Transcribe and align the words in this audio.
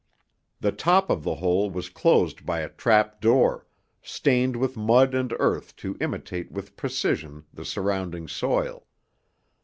The 0.61 0.71
top 0.71 1.11
of 1.11 1.23
the 1.23 1.35
hole 1.35 1.69
was 1.69 1.87
closed 1.87 2.43
by 2.43 2.61
a 2.61 2.69
trap 2.69 3.21
door, 3.21 3.67
stained 4.01 4.55
with 4.55 4.75
mud 4.75 5.13
and 5.13 5.31
earth 5.37 5.75
to 5.75 5.95
imitate 6.01 6.51
with 6.51 6.75
precision 6.75 7.45
the 7.53 7.65
surrounding 7.65 8.27
soil. 8.27 8.87